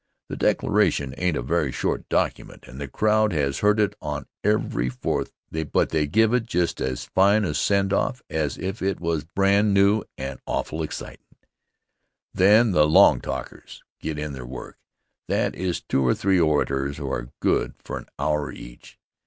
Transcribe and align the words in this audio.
The 0.29 0.35
Declaration 0.35 1.13
ain't 1.19 1.37
a 1.37 1.43
very 1.43 1.71
short 1.71 2.09
document 2.09 2.63
and 2.67 2.81
the 2.81 2.87
crowd 2.87 3.31
has 3.33 3.59
heard 3.59 3.79
it 3.79 3.93
on 4.01 4.25
every 4.43 4.89
Fourth 4.89 5.31
but 5.71 5.89
they 5.91 6.07
give 6.07 6.33
it 6.33 6.47
just 6.47 6.81
as 6.81 7.03
fine 7.05 7.45
a 7.45 7.53
send 7.53 7.93
off 7.93 8.19
as 8.27 8.57
if 8.57 8.81
it 8.81 8.99
was 8.99 9.25
brand 9.25 9.75
new 9.75 10.01
and 10.17 10.39
awful 10.47 10.79
excitin'. 10.81 11.21
Then 12.33 12.71
the 12.71 12.87
"long 12.87 13.21
talkers" 13.21 13.83
get 13.99 14.17
in 14.17 14.33
their 14.33 14.43
work, 14.43 14.79
that 15.27 15.53
is 15.53 15.81
two 15.81 16.01
or 16.03 16.15
three 16.15 16.39
orators 16.39 16.97
who 16.97 17.07
are 17.11 17.29
good 17.39 17.75
for 17.83 17.99
an 17.99 18.07
hour 18.17 18.51
each. 18.51 18.97